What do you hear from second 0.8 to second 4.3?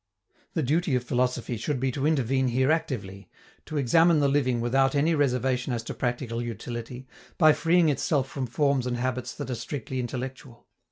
of philosophy should be to intervene here actively, to examine the